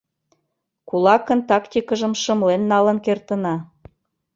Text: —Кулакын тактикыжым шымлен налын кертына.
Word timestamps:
—Кулакын 0.89 1.39
тактикыжым 1.49 2.13
шымлен 2.21 2.61
налын 2.71 2.97
кертына. 3.05 3.55